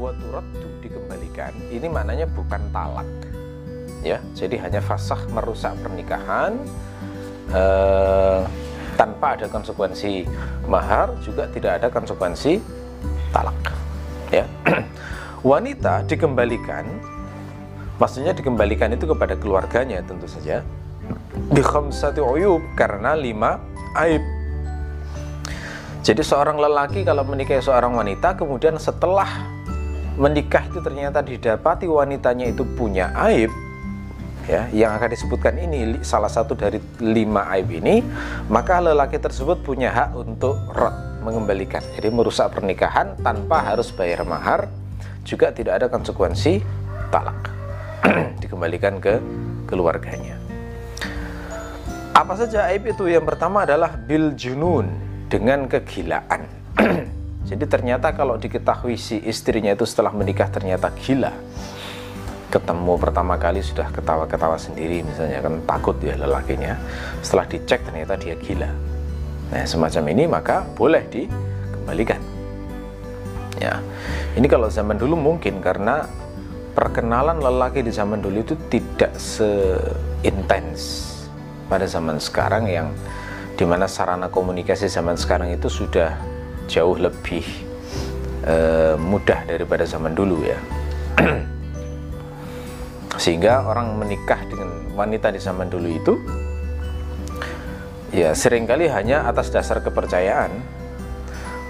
bahwa 0.00 0.16
turaddu 0.16 0.68
dikembalikan 0.80 1.52
ini 1.68 1.84
maknanya 1.92 2.24
bukan 2.32 2.64
talak. 2.72 3.04
Ya 4.00 4.16
jadi 4.32 4.56
hanya 4.64 4.80
fasah 4.80 5.20
merusak 5.28 5.76
pernikahan 5.84 6.56
eh, 7.52 8.40
tanpa 8.96 9.36
ada 9.36 9.44
konsekuensi 9.52 10.24
mahar 10.64 11.12
juga 11.20 11.44
tidak 11.52 11.84
ada 11.84 11.92
konsekuensi 11.92 12.56
talak. 13.28 13.60
Ya. 14.32 14.48
Wanita 15.44 16.08
dikembalikan 16.08 16.88
maksudnya 18.00 18.32
dikembalikan 18.32 18.96
itu 18.96 19.04
kepada 19.04 19.36
keluarganya 19.36 20.00
tentu 20.00 20.24
saja 20.24 20.64
bi 21.52 21.60
khamsati 21.60 22.24
uyub 22.24 22.64
karena 22.72 23.12
lima 23.12 23.60
aib. 24.00 24.24
Jadi 26.00 26.24
seorang 26.24 26.56
lelaki 26.56 27.04
kalau 27.04 27.28
menikahi 27.28 27.60
seorang 27.60 27.92
wanita 27.92 28.32
kemudian 28.32 28.80
setelah 28.80 29.59
menikah 30.18 30.66
itu 30.66 30.80
ternyata 30.82 31.22
didapati 31.22 31.86
wanitanya 31.86 32.50
itu 32.50 32.66
punya 32.74 33.12
aib 33.30 33.50
ya 34.48 34.66
yang 34.72 34.96
akan 34.98 35.12
disebutkan 35.12 35.54
ini 35.60 36.00
salah 36.02 36.32
satu 36.32 36.58
dari 36.58 36.82
lima 36.98 37.46
aib 37.54 37.70
ini 37.70 38.02
maka 38.50 38.82
lelaki 38.82 39.20
tersebut 39.20 39.62
punya 39.62 39.92
hak 39.92 40.16
untuk 40.16 40.58
rot 40.74 41.10
mengembalikan. 41.20 41.84
Jadi 41.94 42.08
merusak 42.10 42.50
pernikahan 42.56 43.14
tanpa 43.20 43.60
harus 43.62 43.92
bayar 43.92 44.24
mahar 44.24 44.66
juga 45.22 45.52
tidak 45.52 45.84
ada 45.84 45.86
konsekuensi 45.92 46.64
talak. 47.12 47.52
Dikembalikan 48.42 48.98
ke 48.98 49.20
keluarganya. 49.68 50.40
Apa 52.16 52.34
saja 52.34 52.66
aib 52.72 52.88
itu? 52.90 53.06
Yang 53.06 53.36
pertama 53.36 53.62
adalah 53.68 53.94
bil 53.94 54.34
junun 54.34 54.90
dengan 55.30 55.70
kegilaan 55.70 56.42
jadi 57.48 57.64
ternyata 57.64 58.12
kalau 58.12 58.36
diketahui 58.36 59.00
si 59.00 59.16
istrinya 59.24 59.72
itu 59.72 59.88
setelah 59.88 60.12
menikah 60.12 60.52
ternyata 60.52 60.92
gila. 60.92 61.32
Ketemu 62.50 62.98
pertama 62.98 63.38
kali 63.38 63.62
sudah 63.62 63.88
ketawa-ketawa 63.94 64.58
sendiri 64.58 65.06
misalnya 65.06 65.40
kan 65.40 65.62
takut 65.64 65.96
ya 66.02 66.18
lelakinya. 66.18 66.76
Setelah 67.24 67.46
dicek 67.48 67.80
ternyata 67.86 68.18
dia 68.18 68.34
gila. 68.36 68.70
Nah 69.50 69.64
semacam 69.64 70.04
ini 70.12 70.24
maka 70.28 70.66
boleh 70.76 71.02
dikembalikan. 71.08 72.20
Ya 73.58 73.80
ini 74.36 74.46
kalau 74.46 74.68
zaman 74.68 74.98
dulu 74.98 75.16
mungkin 75.16 75.58
karena 75.64 76.06
perkenalan 76.76 77.42
lelaki 77.42 77.82
di 77.82 77.90
zaman 77.90 78.22
dulu 78.22 78.46
itu 78.46 78.54
tidak 78.70 79.10
seintens 79.18 81.08
pada 81.66 81.86
zaman 81.86 82.18
sekarang 82.18 82.66
yang 82.70 82.94
di 83.58 83.66
mana 83.66 83.90
sarana 83.90 84.30
komunikasi 84.30 84.86
zaman 84.86 85.18
sekarang 85.18 85.50
itu 85.52 85.66
sudah 85.66 86.29
jauh 86.70 86.94
lebih 86.94 87.42
uh, 88.46 88.94
mudah 88.94 89.42
daripada 89.50 89.82
zaman 89.82 90.14
dulu 90.14 90.46
ya. 90.46 90.58
Sehingga 93.22 93.66
orang 93.66 93.98
menikah 93.98 94.38
dengan 94.46 94.94
wanita 94.94 95.34
di 95.34 95.40
zaman 95.42 95.66
dulu 95.66 95.88
itu 95.90 96.14
ya 98.14 98.34
sering 98.34 98.66
kali 98.66 98.90
hanya 98.90 99.26
atas 99.26 99.54
dasar 99.54 99.78
kepercayaan 99.82 100.50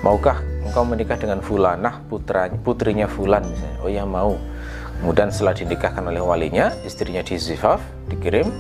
maukah 0.01 0.41
engkau 0.65 0.89
menikah 0.89 1.21
dengan 1.21 1.45
fulanah 1.45 2.01
putra 2.09 2.49
putrinya 2.61 3.09
fulan? 3.09 3.45
misalnya. 3.45 3.79
Oh 3.83 3.91
ya 3.91 4.05
mau. 4.05 4.37
Kemudian 5.01 5.33
setelah 5.33 5.57
dinikahkan 5.57 6.05
oleh 6.05 6.21
walinya 6.21 6.77
istrinya 6.85 7.25
dizifaf 7.25 7.81
dikirim 8.13 8.53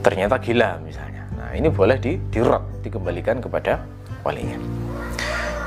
ternyata 0.00 0.40
gila 0.40 0.80
misalnya. 0.80 1.28
Nah 1.36 1.52
ini 1.52 1.68
boleh 1.68 2.00
di 2.00 2.16
dirot 2.32 2.80
dikembalikan 2.80 3.44
kepada 3.44 3.84
walinya 4.24 4.83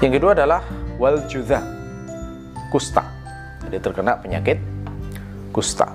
yang 0.02 0.14
kedua 0.14 0.38
adalah 0.38 0.62
wal 1.02 1.22
kusta. 2.70 3.04
Jadi 3.66 3.78
terkena 3.82 4.20
penyakit 4.20 4.60
kusta. 5.52 5.90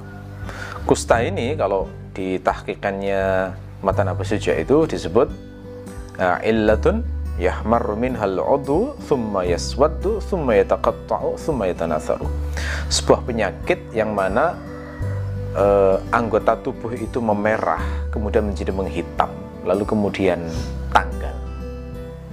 Kusta 0.82 1.22
ini 1.22 1.54
kalau 1.54 1.86
ditahkikannya 2.12 3.54
matan 3.80 4.10
Abu 4.10 4.26
Suja 4.26 4.58
itu 4.58 4.84
disebut 4.84 5.30
uh, 6.18 6.38
illatun 6.42 7.06
yahmar 7.40 7.96
minhal 7.96 8.42
udu 8.42 8.92
thumma 9.08 9.46
yaswaddu 9.46 10.20
thumma 10.20 10.58
yataqatta'u 10.58 11.38
thumma 11.38 11.70
yatanatharu. 11.70 12.26
Sebuah 12.90 13.24
penyakit 13.24 13.80
yang 13.96 14.12
mana 14.12 14.58
uh, 15.56 15.96
anggota 16.12 16.58
tubuh 16.60 16.92
itu 16.92 17.22
memerah 17.22 17.80
kemudian 18.12 18.44
menjadi 18.44 18.74
menghitam. 18.74 19.30
Lalu 19.62 19.86
kemudian 19.86 20.42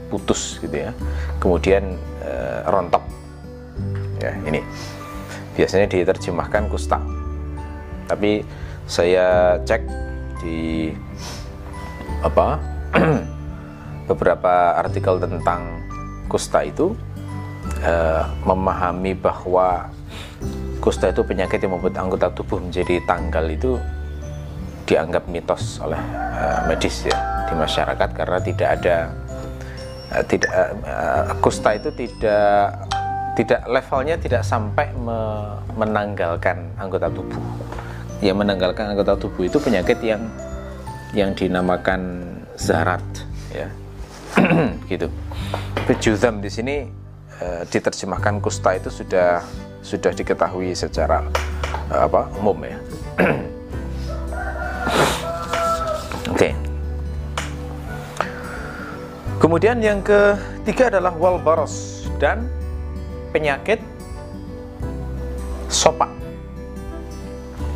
putus 0.09 0.57
gitu 0.59 0.89
ya. 0.89 0.91
Kemudian 1.37 1.95
uh, 2.25 2.65
rontok. 2.67 3.05
Ya 4.19 4.35
ini. 4.43 4.65
Biasanya 5.55 5.87
diterjemahkan 5.87 6.67
kusta. 6.67 6.99
Tapi 8.09 8.41
saya 8.89 9.55
cek 9.61 9.85
di 10.41 10.89
apa 12.25 12.57
beberapa 14.09 14.81
artikel 14.81 15.21
tentang 15.21 15.85
kusta 16.25 16.65
itu 16.65 16.97
uh, 17.85 18.23
memahami 18.43 19.13
bahwa 19.13 19.93
kusta 20.79 21.11
itu 21.11 21.21
penyakit 21.21 21.61
yang 21.61 21.77
membuat 21.77 21.99
anggota 21.99 22.31
tubuh 22.33 22.57
menjadi 22.57 23.03
tanggal 23.05 23.45
itu 23.45 23.77
dianggap 24.89 25.29
mitos 25.29 25.77
oleh 25.83 25.99
uh, 26.33 26.65
medis 26.65 27.05
ya 27.05 27.45
di 27.45 27.53
masyarakat 27.53 28.09
karena 28.15 28.39
tidak 28.41 28.69
ada 28.81 28.97
tidak 30.25 30.51
uh, 30.85 31.37
kusta 31.37 31.77
itu 31.77 31.89
tidak 31.93 32.81
tidak 33.37 33.61
levelnya 33.69 34.15
tidak 34.17 34.41
sampai 34.41 34.89
me 34.97 35.19
menanggalkan 35.77 36.75
anggota 36.75 37.07
tubuh. 37.07 37.39
Yang 38.19 38.37
menanggalkan 38.43 38.85
anggota 38.91 39.15
tubuh 39.15 39.47
itu 39.47 39.57
penyakit 39.61 40.01
yang 40.03 40.27
yang 41.15 41.31
dinamakan 41.31 42.35
zarat 42.59 43.03
ya. 43.53 43.69
Gitu. 44.91 45.07
Juzam 45.99 46.37
di 46.37 46.53
sini 46.53 46.85
e, 47.41 47.47
diterjemahkan 47.65 48.43
kusta 48.43 48.77
itu 48.77 48.93
sudah 48.93 49.41
sudah 49.81 50.11
diketahui 50.13 50.77
secara 50.77 51.25
e, 51.89 51.95
apa 51.97 52.29
umum 52.37 52.61
ya 52.61 52.77
kemudian 59.49 59.81
yang 59.81 60.05
ketiga 60.05 60.93
adalah 60.93 61.09
walbaros 61.17 62.05
dan 62.21 62.45
penyakit 63.33 63.81
sopak 65.65 66.13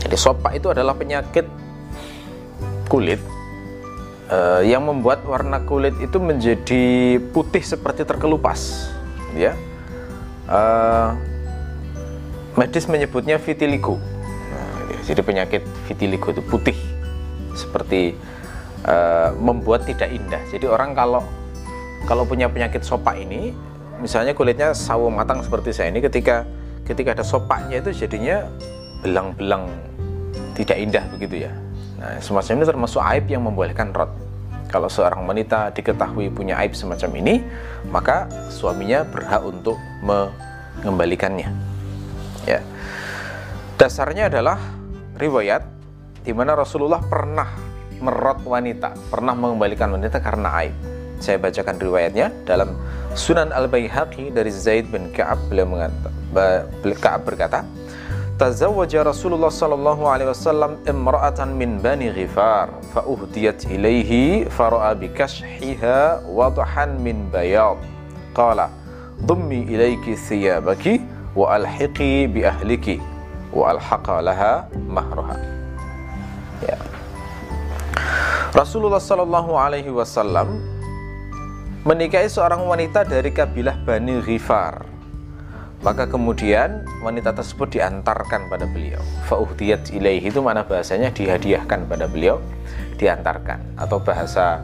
jadi 0.05 0.13
sopak 0.13 0.53
itu 0.53 0.69
adalah 0.69 0.93
penyakit 0.93 1.49
kulit 2.85 3.17
uh, 4.29 4.61
yang 4.61 4.85
membuat 4.85 5.25
warna 5.25 5.61
kulit 5.65 5.95
itu 6.01 6.17
menjadi 6.21 7.17
putih 7.33 7.63
seperti 7.63 8.05
terkelupas, 8.05 8.89
ya. 9.33 9.57
Uh, 10.45 11.15
medis 12.53 12.85
menyebutnya 12.85 13.41
vitiligo. 13.41 13.97
Nah, 14.51 15.01
jadi 15.07 15.21
penyakit 15.25 15.63
vitiligo 15.89 16.29
itu 16.29 16.43
putih 16.45 16.77
seperti 17.57 18.13
uh, 18.85 19.33
membuat 19.39 19.87
tidak 19.89 20.13
indah. 20.13 20.41
Jadi 20.51 20.69
orang 20.69 20.93
kalau 20.93 21.23
kalau 22.03 22.27
punya 22.27 22.51
penyakit 22.51 22.83
sopak 22.83 23.15
ini, 23.15 23.55
misalnya 24.03 24.35
kulitnya 24.35 24.75
sawo 24.75 25.07
matang 25.07 25.39
seperti 25.39 25.71
saya 25.71 25.87
ini, 25.91 26.03
ketika 26.03 26.43
ketika 26.83 27.15
ada 27.15 27.23
sopaknya 27.23 27.79
itu 27.79 27.95
jadinya 27.95 28.43
belang-belang 28.99 29.71
tidak 30.55 30.77
indah 30.79 31.05
begitu 31.15 31.47
ya. 31.47 31.51
Nah, 31.99 32.19
semacam 32.19 32.53
ini 32.59 32.65
termasuk 32.67 33.01
aib 33.01 33.25
yang 33.31 33.47
membolehkan 33.47 33.95
rot. 33.95 34.11
Kalau 34.67 34.89
seorang 34.89 35.23
wanita 35.23 35.71
diketahui 35.71 36.33
punya 36.33 36.57
aib 36.59 36.73
semacam 36.73 37.09
ini, 37.21 37.45
maka 37.87 38.25
suaminya 38.49 39.05
berhak 39.05 39.39
untuk 39.45 39.77
mengembalikannya. 40.01 41.47
Ya. 42.43 42.59
Dasarnya 43.77 44.27
adalah 44.33 44.59
riwayat 45.15 45.63
di 46.25 46.33
mana 46.35 46.57
Rasulullah 46.57 46.99
pernah 47.05 47.47
merot 48.03 48.43
wanita, 48.43 48.97
pernah 49.07 49.37
mengembalikan 49.37 49.93
wanita 49.93 50.19
karena 50.19 50.49
aib. 50.63 50.92
Saya 51.23 51.39
bacakan 51.39 51.79
riwayatnya. 51.79 52.35
Dalam 52.43 52.75
Sunan 53.15 53.55
Al-Baihaqi 53.55 54.35
dari 54.35 54.51
Zaid 54.51 54.91
bin 54.91 55.07
Ka'ab 55.15 55.39
beliau 55.47 55.71
mengatakan 55.71 56.11
Ka'ab 56.99 57.23
berkata, 57.23 57.63
tazawwaja 58.35 59.07
Rasulullah 59.07 59.47
sallallahu 59.47 60.03
alaihi 60.03 60.27
wasallam 60.27 60.83
imra'atan 60.83 61.55
min 61.55 61.79
Bani 61.79 62.11
Ghifar 62.11 62.73
fa 62.91 63.07
uhdiyat 63.07 63.69
ilaihi 63.71 64.51
fara'a 64.51 64.91
bi 64.99 65.07
kashhiha 65.13 66.27
wadhan 66.27 66.99
min 66.99 67.31
bayad. 67.31 67.79
Qala 68.35 68.67
dhammi 69.23 69.69
ilaiki 69.69 70.19
thiyabaki 70.19 70.99
wa 71.37 71.55
alhiqi 71.55 72.27
bi 72.27 72.43
ahliki 72.43 72.97
wa 73.53 73.77
alhaqa 73.77 74.25
laha 74.25 74.65
mahraha 74.75 75.37
ya. 76.65 76.81
Rasulullah 78.57 78.97
sallallahu 78.97 79.53
alaihi 79.53 79.93
wasallam 79.93 80.72
menikahi 81.83 82.31
seorang 82.31 82.63
wanita 82.63 83.03
dari 83.03 83.27
kabilah 83.35 83.75
Bani 83.83 84.23
Ghifar. 84.23 84.87
Maka 85.83 86.07
kemudian 86.07 86.87
wanita 87.03 87.35
tersebut 87.35 87.75
diantarkan 87.75 88.47
pada 88.47 88.63
beliau. 88.63 89.03
Fauhdiyat 89.27 89.91
ilaihi 89.91 90.31
itu 90.31 90.39
mana 90.39 90.63
bahasanya? 90.63 91.11
Dihadiahkan 91.11 91.91
pada 91.91 92.07
beliau 92.07 92.39
diantarkan. 92.95 93.75
Atau 93.75 93.99
bahasa 93.99 94.63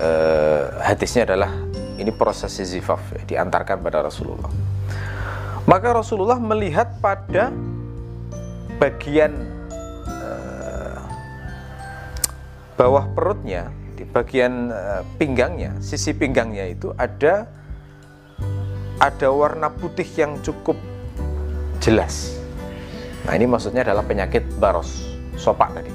eh, 0.00 0.72
hadisnya 0.80 1.28
adalah 1.28 1.52
ini 2.00 2.08
proses 2.16 2.56
zifaf 2.64 3.12
ya, 3.12 3.22
diantarkan 3.28 3.84
pada 3.84 4.08
Rasulullah. 4.08 4.48
Maka 5.68 5.92
Rasulullah 5.92 6.40
melihat 6.40 6.96
pada 6.96 7.52
bagian 8.80 9.36
eh, 10.08 10.96
bawah 12.80 13.04
perutnya 13.12 13.68
bagian 14.14 14.70
eh, 14.70 15.02
pinggangnya 15.18 15.74
sisi 15.82 16.14
pinggangnya 16.14 16.70
itu 16.70 16.94
ada 16.94 17.50
ada 19.02 19.28
warna 19.34 19.74
putih 19.74 20.06
yang 20.14 20.38
cukup 20.38 20.78
jelas. 21.82 22.38
Nah 23.26 23.34
ini 23.34 23.50
maksudnya 23.50 23.82
adalah 23.82 24.06
penyakit 24.06 24.46
baros, 24.62 25.18
sopak 25.34 25.74
tadi. 25.74 25.90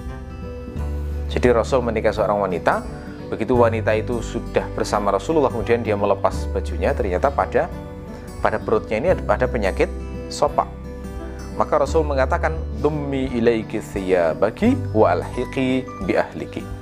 Jadi 1.29 1.47
Rasul 1.53 1.79
menikah 1.85 2.11
seorang 2.11 2.41
wanita, 2.41 2.81
begitu 3.29 3.53
wanita 3.55 3.93
itu 3.95 4.19
sudah 4.19 4.65
bersama 4.73 5.13
Rasulullah, 5.13 5.53
kemudian 5.53 5.85
dia 5.85 5.93
melepas 5.93 6.49
bajunya, 6.51 6.91
ternyata 6.91 7.29
pada 7.29 7.69
pada 8.41 8.57
perutnya 8.57 8.97
ini 8.97 9.09
ada 9.13 9.45
penyakit 9.45 9.87
sopak. 10.27 10.67
Maka 11.53 11.85
Rasul 11.85 12.07
mengatakan, 12.07 12.55
Dummi 12.79 13.29
ilaiki 13.35 13.83
bagi 14.39 14.73
wa 14.95 15.11
alhiqi 15.11 15.85
bi 16.07 16.15
ahliki. 16.15 16.78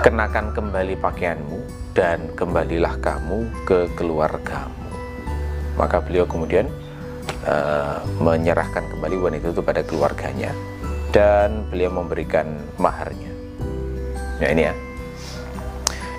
Kenakan 0.00 0.56
kembali 0.56 0.96
pakaianmu 0.96 1.60
dan 1.92 2.32
kembalilah 2.32 2.96
kamu 3.04 3.44
ke 3.68 3.84
keluargamu. 4.00 4.72
Maka 5.76 6.00
beliau 6.00 6.24
kemudian 6.24 6.72
uh, 7.44 8.00
menyerahkan 8.16 8.80
kembali 8.88 9.20
wanita 9.20 9.52
itu 9.52 9.60
pada 9.60 9.84
keluarganya 9.84 10.56
dan 11.12 11.68
beliau 11.68 11.92
memberikan 11.92 12.48
maharnya. 12.80 13.28
Ya 14.40 14.48
ini 14.48 14.72
ya. 14.72 14.74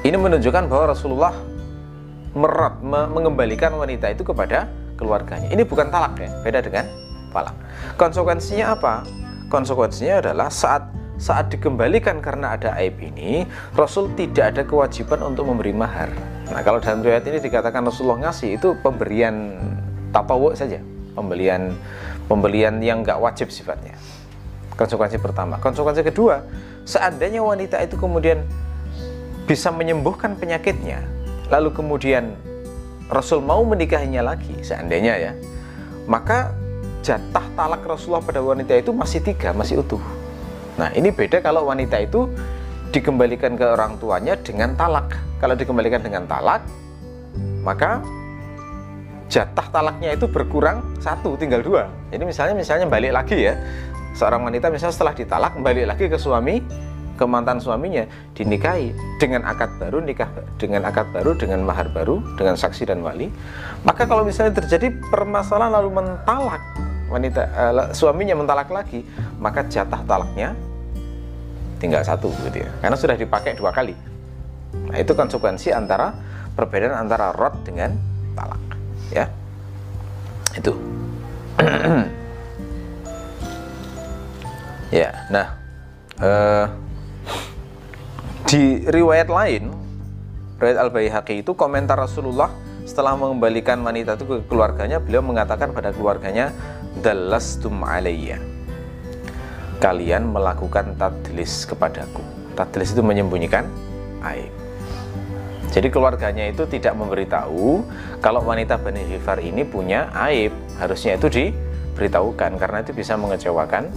Ini 0.06 0.14
menunjukkan 0.14 0.70
bahwa 0.70 0.94
Rasulullah 0.94 1.34
merat 2.38 2.86
me 2.86 3.10
mengembalikan 3.10 3.74
wanita 3.82 4.14
itu 4.14 4.22
kepada 4.22 4.70
keluarganya. 4.94 5.50
Ini 5.50 5.66
bukan 5.66 5.90
talak 5.90 6.22
ya 6.22 6.30
beda 6.46 6.62
dengan 6.62 6.86
talak. 7.34 7.58
Konsekuensinya 7.98 8.78
apa? 8.78 9.10
Konsekuensinya 9.50 10.22
adalah 10.22 10.54
saat 10.54 11.01
saat 11.22 11.54
dikembalikan 11.54 12.18
karena 12.18 12.58
ada 12.58 12.74
aib 12.82 12.98
ini, 12.98 13.46
Rasul 13.78 14.10
tidak 14.18 14.58
ada 14.58 14.64
kewajiban 14.66 15.22
untuk 15.22 15.46
memberi 15.46 15.70
mahar. 15.70 16.10
Nah, 16.50 16.66
kalau 16.66 16.82
dalam 16.82 17.06
riwayat 17.06 17.22
ini 17.30 17.38
dikatakan 17.38 17.86
Rasulullah 17.86 18.28
ngasih 18.28 18.58
itu 18.58 18.74
pemberian 18.82 19.54
tapawu 20.10 20.58
saja, 20.58 20.82
pembelian 21.14 21.78
pembelian 22.26 22.82
yang 22.82 23.06
nggak 23.06 23.22
wajib 23.22 23.54
sifatnya. 23.54 23.94
Konsekuensi 24.74 25.22
pertama. 25.22 25.62
Konsekuensi 25.62 26.02
kedua, 26.02 26.42
seandainya 26.90 27.46
wanita 27.46 27.78
itu 27.86 28.02
kemudian 28.02 28.42
bisa 29.46 29.70
menyembuhkan 29.70 30.34
penyakitnya, 30.42 31.06
lalu 31.54 31.70
kemudian 31.70 32.34
Rasul 33.14 33.46
mau 33.46 33.62
menikahinya 33.62 34.26
lagi, 34.26 34.58
seandainya 34.66 35.14
ya, 35.22 35.32
maka 36.10 36.56
jatah 37.06 37.46
talak 37.54 37.86
Rasulullah 37.86 38.26
pada 38.26 38.42
wanita 38.42 38.74
itu 38.74 38.90
masih 38.90 39.22
tiga, 39.22 39.54
masih 39.54 39.86
utuh. 39.86 40.02
Nah, 40.80 40.90
ini 40.96 41.12
beda 41.12 41.44
kalau 41.44 41.68
wanita 41.68 42.00
itu 42.00 42.32
dikembalikan 42.92 43.56
ke 43.56 43.66
orang 43.66 43.96
tuanya 43.98 44.36
dengan 44.40 44.76
talak. 44.76 45.16
Kalau 45.40 45.56
dikembalikan 45.58 46.04
dengan 46.04 46.28
talak, 46.28 46.62
maka 47.64 48.04
jatah 49.32 49.68
talaknya 49.72 50.14
itu 50.14 50.28
berkurang 50.28 50.84
satu, 51.00 51.40
tinggal 51.40 51.64
dua. 51.64 51.88
Jadi 52.12 52.24
misalnya 52.28 52.56
misalnya 52.56 52.86
balik 52.92 53.16
lagi 53.16 53.48
ya, 53.48 53.56
seorang 54.14 54.44
wanita 54.44 54.68
misalnya 54.68 54.94
setelah 54.94 55.16
ditalak 55.16 55.56
balik 55.64 55.88
lagi 55.88 56.12
ke 56.12 56.20
suami, 56.20 56.60
ke 57.16 57.24
mantan 57.24 57.62
suaminya, 57.64 58.04
dinikahi 58.36 58.92
dengan 59.22 59.48
akad 59.48 59.72
baru, 59.80 60.04
nikah 60.04 60.30
dengan 60.60 60.84
akad 60.90 61.08
baru, 61.16 61.32
dengan 61.40 61.64
mahar 61.64 61.88
baru, 61.96 62.20
dengan 62.36 62.60
saksi 62.60 62.92
dan 62.92 63.00
wali. 63.06 63.32
Maka 63.88 64.04
kalau 64.04 64.28
misalnya 64.28 64.60
terjadi 64.60 64.92
permasalahan 65.10 65.80
lalu 65.80 66.02
mentalak 66.02 66.60
wanita 67.12 67.42
uh, 67.52 67.92
suaminya 67.92 68.40
mentalak 68.40 68.72
lagi, 68.72 69.04
maka 69.38 69.68
jatah 69.68 70.00
talaknya 70.08 70.56
tinggal 71.78 72.00
satu 72.02 72.32
gitu 72.48 72.64
ya. 72.64 72.72
Karena 72.80 72.96
sudah 72.96 73.20
dipakai 73.20 73.60
dua 73.60 73.76
kali. 73.76 73.94
Nah, 74.88 74.96
itu 74.96 75.12
konsekuensi 75.12 75.76
antara 75.76 76.16
perbedaan 76.56 76.96
antara 76.96 77.36
rot 77.36 77.60
dengan 77.68 77.92
talak, 78.32 78.64
ya. 79.12 79.28
Itu. 80.56 80.72
ya, 84.92 85.12
nah 85.30 85.48
uh, 86.20 86.66
di 88.48 88.84
riwayat 88.88 89.28
lain, 89.32 89.72
riwayat 90.60 90.78
Al 90.80 90.90
Baihaqi 90.92 91.44
itu 91.44 91.52
komentar 91.54 92.00
Rasulullah 92.00 92.50
setelah 92.84 93.16
mengembalikan 93.16 93.80
wanita 93.80 94.20
itu 94.20 94.26
ke 94.28 94.38
keluarganya, 94.52 95.00
beliau 95.00 95.24
mengatakan 95.24 95.72
pada 95.72 95.94
keluarganya, 95.96 96.52
dalastum 97.00 97.80
alayya. 97.88 98.44
Kalian 99.80 100.30
melakukan 100.30 100.94
tadlis 101.00 101.64
kepadaku. 101.64 102.22
Tadlis 102.54 102.92
itu 102.92 103.02
menyembunyikan 103.02 103.66
aib. 104.28 104.52
Jadi 105.72 105.88
keluarganya 105.88 106.52
itu 106.52 106.68
tidak 106.68 107.00
memberitahu 107.00 107.80
kalau 108.20 108.44
wanita 108.44 108.76
Bani 108.76 109.08
Hifar 109.08 109.40
ini 109.40 109.64
punya 109.64 110.12
aib. 110.28 110.52
Harusnya 110.76 111.16
itu 111.16 111.32
diberitahukan 111.32 112.60
karena 112.60 112.84
itu 112.84 112.92
bisa 112.92 113.16
mengecewakan 113.16 113.88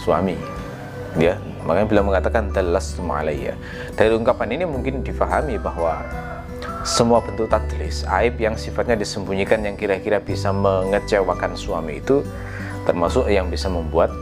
suami. 0.00 0.40
Ya 1.20 1.36
makanya 1.68 1.86
beliau 1.86 2.04
mengatakan 2.08 2.48
dalastum 2.48 3.12
alayya. 3.12 3.54
Dari 3.92 4.16
ungkapan 4.16 4.56
ini 4.56 4.64
mungkin 4.64 5.04
difahami 5.04 5.60
bahwa 5.60 6.00
semua 6.86 7.18
bentuk 7.18 7.50
tadlis, 7.50 8.06
aib 8.06 8.38
yang 8.38 8.54
sifatnya 8.54 8.94
disembunyikan 8.94 9.58
yang 9.66 9.74
kira-kira 9.74 10.22
bisa 10.22 10.54
mengecewakan 10.54 11.58
suami 11.58 11.98
itu 11.98 12.22
termasuk 12.86 13.26
yang 13.26 13.50
bisa 13.50 13.66
membuat 13.66 14.14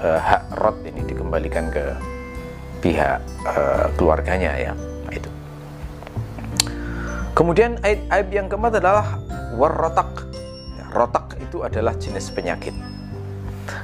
uh, 0.00 0.16
hak 0.16 0.48
rot 0.56 0.80
ini 0.88 1.04
dikembalikan 1.04 1.68
ke 1.68 1.92
pihak 2.80 3.20
uh, 3.44 3.92
keluarganya 4.00 4.56
ya 4.56 4.72
itu. 5.12 5.28
Kemudian 7.36 7.76
aib, 7.84 8.00
aib 8.08 8.28
yang 8.32 8.48
keempat 8.48 8.80
adalah 8.80 9.20
warrotak. 9.60 10.08
Rotak 10.96 11.36
itu 11.36 11.60
adalah 11.60 11.92
jenis 12.00 12.32
penyakit. 12.32 12.72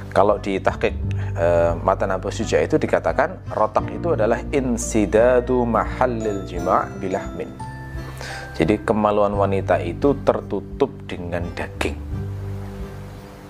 Kalau 0.09 0.41
di 0.41 0.57
tahqiq 0.57 0.97
uh, 1.37 1.77
matan 1.85 2.09
Abu 2.09 2.33
Suja 2.33 2.65
itu 2.65 2.81
dikatakan 2.81 3.53
rotak 3.53 3.85
itu 3.93 4.17
adalah 4.17 4.41
insidadu 4.49 5.69
mahallil 5.69 6.49
jima' 6.49 6.89
bilahmin 6.97 7.66
jadi 8.57 8.81
kemaluan 8.81 9.37
wanita 9.37 9.77
itu 9.85 10.17
tertutup 10.25 10.89
dengan 11.05 11.45
daging. 11.53 11.93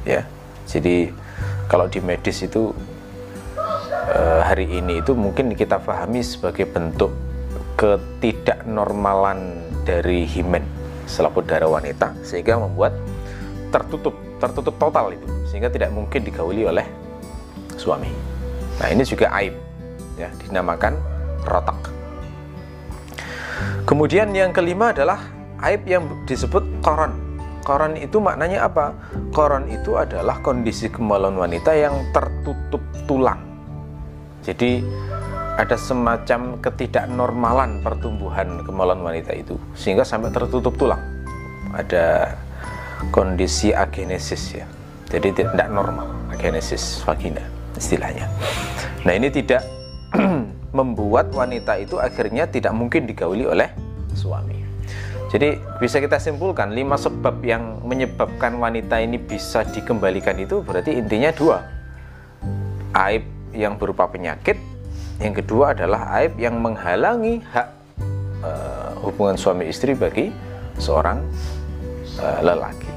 Ya. 0.04 0.28
Jadi 0.68 1.16
kalau 1.72 1.88
di 1.88 2.04
medis 2.04 2.44
itu 2.44 2.76
eh, 4.12 4.42
hari 4.44 4.68
ini 4.68 5.00
itu 5.00 5.16
mungkin 5.16 5.56
kita 5.56 5.80
pahami 5.80 6.20
sebagai 6.20 6.68
bentuk 6.68 7.16
ketidaknormalan 7.80 9.64
dari 9.88 10.28
himen 10.28 10.68
selaput 11.08 11.48
darah 11.48 11.72
wanita 11.72 12.12
sehingga 12.28 12.60
membuat 12.60 12.92
tertutup 13.72 14.12
tertutup 14.44 14.76
total 14.76 15.16
itu 15.16 15.28
sehingga 15.48 15.72
tidak 15.72 15.96
mungkin 15.96 16.20
digauli 16.20 16.68
oleh 16.68 16.84
suami. 17.80 18.12
Nah 18.84 18.92
ini 18.92 19.08
juga 19.08 19.32
aib 19.40 19.56
ya 20.20 20.28
dinamakan 20.44 21.00
rotak. 21.48 21.80
Kemudian 23.88 24.34
yang 24.36 24.52
kelima 24.52 24.92
adalah 24.92 25.24
aib 25.64 25.88
yang 25.88 26.04
disebut 26.28 26.64
koron. 26.84 27.16
Koron 27.64 28.00
itu 28.00 28.20
maknanya 28.24 28.68
apa? 28.68 28.96
Koron 29.36 29.68
itu 29.68 30.00
adalah 30.00 30.40
kondisi 30.40 30.88
kemaluan 30.88 31.36
wanita 31.36 31.76
yang 31.76 32.00
tertutup 32.16 32.80
tulang. 33.08 33.40
Jadi 34.44 34.80
ada 35.58 35.76
semacam 35.76 36.62
ketidaknormalan 36.64 37.82
pertumbuhan 37.82 38.62
kemaluan 38.64 39.02
wanita 39.02 39.34
itu 39.36 39.58
sehingga 39.74 40.08
sampai 40.08 40.32
tertutup 40.32 40.78
tulang. 40.80 41.02
Ada 41.76 42.38
kondisi 43.12 43.76
agenesis 43.76 44.64
ya. 44.64 44.66
Jadi 45.08 45.44
tidak 45.44 45.68
normal, 45.72 46.08
agenesis 46.32 47.04
vagina 47.04 47.44
istilahnya. 47.78 48.28
Nah, 49.06 49.14
ini 49.16 49.32
tidak 49.32 49.64
membuat 50.76 51.32
wanita 51.32 51.80
itu 51.80 52.00
akhirnya 52.00 52.48
tidak 52.48 52.76
mungkin 52.76 53.08
digauli 53.08 53.48
oleh 53.48 53.72
suami. 54.16 54.64
Jadi 55.28 55.60
bisa 55.84 56.00
kita 56.00 56.20
simpulkan 56.24 56.72
lima 56.72 56.96
sebab 56.96 57.44
yang 57.44 57.84
menyebabkan 57.84 58.56
wanita 58.56 59.04
ini 59.04 59.20
bisa 59.20 59.68
dikembalikan 59.68 60.40
itu 60.40 60.64
berarti 60.64 60.96
intinya 60.96 61.32
dua. 61.36 61.58
Aib 62.96 63.28
yang 63.52 63.76
berupa 63.76 64.08
penyakit, 64.08 64.56
yang 65.20 65.36
kedua 65.36 65.76
adalah 65.76 66.16
aib 66.24 66.40
yang 66.40 66.56
menghalangi 66.64 67.44
hak 67.52 67.68
uh, 68.40 68.96
hubungan 69.04 69.36
suami 69.36 69.68
istri 69.68 69.92
bagi 69.92 70.32
seorang 70.80 71.20
uh, 72.24 72.40
lelaki. 72.42 72.90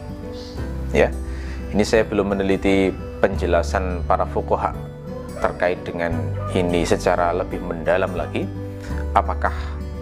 ya 0.91 1.11
ini 1.71 1.87
saya 1.87 2.03
belum 2.03 2.35
meneliti 2.35 2.91
penjelasan 3.23 4.03
para 4.07 4.27
fukoha 4.27 4.90
terkait 5.41 5.81
dengan 5.83 6.13
ini 6.53 6.85
secara 6.85 7.33
lebih 7.33 7.59
mendalam 7.65 8.13
lagi 8.15 8.45
apakah 9.15 9.53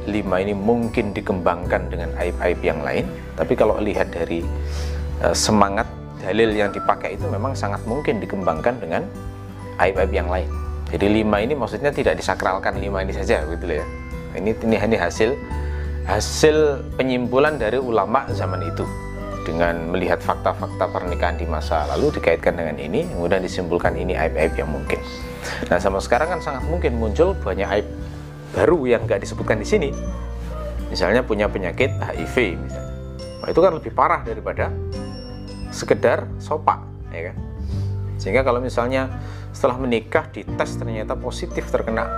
lima 0.09 0.41
ini 0.41 0.57
mungkin 0.57 1.13
dikembangkan 1.13 1.93
dengan 1.93 2.11
aib-aib 2.17 2.61
yang 2.65 2.81
lain? 2.81 3.05
Tapi 3.37 3.53
kalau 3.55 3.77
lihat 3.79 4.13
dari 4.13 4.41
uh, 5.21 5.37
semangat 5.37 5.85
dalil 6.19 6.51
yang 6.57 6.73
dipakai 6.73 7.15
itu 7.15 7.25
memang 7.29 7.53
sangat 7.55 7.81
mungkin 7.85 8.19
dikembangkan 8.19 8.81
dengan 8.81 9.03
aib-aib 9.79 10.13
yang 10.13 10.29
lain. 10.29 10.49
Jadi 10.89 11.21
lima 11.21 11.45
ini 11.45 11.53
maksudnya 11.53 11.93
tidak 11.93 12.17
disakralkan 12.17 12.81
lima 12.81 13.05
ini 13.05 13.13
saja 13.13 13.45
gitu 13.45 13.65
ya. 13.69 13.85
Ini 14.33 14.57
ini, 14.65 14.77
ini 14.81 14.97
hasil 14.97 15.37
hasil 16.09 16.57
penyimpulan 16.97 17.61
dari 17.61 17.77
ulama 17.77 18.25
zaman 18.33 18.65
itu. 18.65 18.85
Dengan 19.45 19.89
melihat 19.89 20.21
fakta-fakta 20.21 20.93
pernikahan 20.93 21.41
di 21.41 21.49
masa 21.49 21.89
lalu 21.89 22.13
dikaitkan 22.21 22.53
dengan 22.53 22.77
ini 22.77 23.09
kemudian 23.09 23.41
disimpulkan 23.41 23.97
ini 23.97 24.13
aib-aib 24.13 24.53
yang 24.61 24.69
mungkin 24.69 25.01
nah 25.71 25.79
sama 25.79 26.03
sekarang 26.03 26.39
kan 26.39 26.41
sangat 26.43 26.63
mungkin 26.67 26.99
muncul 26.99 27.35
banyak 27.39 27.69
aib 27.79 27.87
baru 28.53 28.89
yang 28.89 29.05
nggak 29.05 29.21
disebutkan 29.23 29.61
di 29.61 29.67
sini. 29.69 29.91
Misalnya 30.89 31.21
punya 31.21 31.53
penyakit 31.53 31.93
HIV 32.01 32.57
misalnya. 32.57 32.95
Nah, 33.45 33.49
itu 33.53 33.61
kan 33.61 33.73
lebih 33.77 33.93
parah 33.93 34.25
daripada 34.25 34.73
sekedar 35.69 36.25
sopak 36.41 36.81
ya 37.13 37.33
kan? 37.33 37.37
Sehingga 38.17 38.41
kalau 38.41 38.59
misalnya 38.59 39.13
setelah 39.53 39.77
menikah 39.77 40.27
dites 40.33 40.81
ternyata 40.81 41.13
positif 41.17 41.69
terkena 41.69 42.09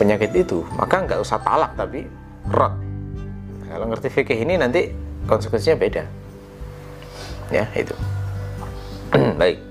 penyakit 0.00 0.32
itu 0.32 0.64
maka 0.74 1.06
nggak 1.06 1.20
usah 1.22 1.38
talak 1.38 1.78
tapi 1.78 2.04
rot. 2.50 2.74
Nah, 3.62 3.66
kalau 3.78 3.86
ngerti 3.94 4.08
fikih 4.10 4.38
ini 4.42 4.58
nanti 4.58 4.90
konsekuensinya 5.30 5.78
beda. 5.78 6.04
Ya 7.54 7.66
itu. 7.78 7.94
Baik 9.40 9.69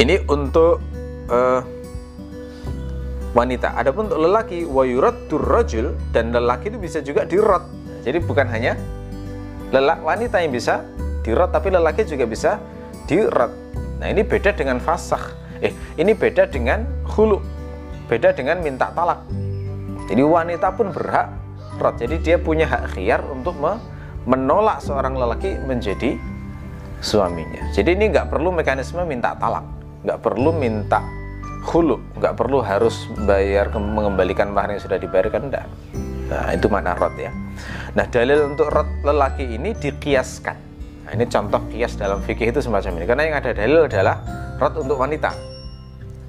ini 0.00 0.16
untuk 0.32 0.80
uh, 1.28 1.60
wanita. 3.36 3.76
Adapun 3.76 4.08
untuk 4.08 4.20
lelaki 4.24 4.64
wayurat 4.64 5.28
turrojul 5.28 5.92
dan 6.10 6.32
lelaki 6.32 6.72
itu 6.72 6.80
bisa 6.80 6.98
juga 7.04 7.28
dirot. 7.28 7.62
Jadi 8.00 8.18
bukan 8.24 8.48
hanya 8.48 8.80
lelak 9.70 10.00
wanita 10.00 10.40
yang 10.40 10.56
bisa 10.56 10.82
dirot, 11.20 11.52
tapi 11.52 11.68
lelaki 11.68 12.08
juga 12.08 12.24
bisa 12.24 12.56
dirot. 13.04 13.52
Nah 14.00 14.08
ini 14.08 14.24
beda 14.24 14.56
dengan 14.56 14.80
fasah. 14.80 15.36
Eh 15.60 15.76
ini 16.00 16.16
beda 16.16 16.48
dengan 16.48 16.88
hulu. 17.04 17.36
Beda 18.08 18.32
dengan 18.32 18.64
minta 18.64 18.88
talak. 18.96 19.22
Jadi 20.08 20.22
wanita 20.24 20.74
pun 20.74 20.90
berhak 20.90 21.28
rot. 21.78 22.00
Jadi 22.00 22.16
dia 22.24 22.40
punya 22.40 22.66
hak 22.66 22.96
khiar 22.96 23.20
untuk 23.28 23.54
menolak 24.24 24.80
seorang 24.82 25.14
lelaki 25.14 25.54
menjadi 25.68 26.16
suaminya. 27.04 27.68
Jadi 27.70 27.94
ini 27.94 28.10
nggak 28.10 28.32
perlu 28.32 28.50
mekanisme 28.50 29.04
minta 29.06 29.32
talak, 29.38 29.62
nggak 30.04 30.18
perlu 30.20 30.50
minta 30.52 31.04
hulu 31.68 32.00
nggak 32.16 32.34
perlu 32.36 32.64
harus 32.64 33.04
bayar 33.28 33.68
mengembalikan 33.76 34.48
mahar 34.48 34.72
yang 34.76 34.82
sudah 34.82 34.96
dibayarkan 34.96 35.52
enggak 35.52 35.66
nah 36.30 36.54
itu 36.54 36.70
makna 36.70 36.94
rot 36.94 37.10
ya. 37.18 37.34
Nah 37.98 38.06
dalil 38.06 38.54
untuk 38.54 38.70
rot 38.70 38.86
lelaki 39.02 39.58
ini 39.58 39.74
dikiaskan. 39.74 40.56
Nah, 41.02 41.18
ini 41.18 41.26
contoh 41.26 41.58
kias 41.74 41.98
dalam 41.98 42.22
fikih 42.22 42.54
itu 42.54 42.62
semacam 42.62 43.02
ini. 43.02 43.04
Karena 43.10 43.22
yang 43.26 43.36
ada 43.42 43.50
dalil 43.50 43.90
adalah 43.90 44.22
rot 44.62 44.78
untuk 44.78 44.94
wanita. 44.94 45.34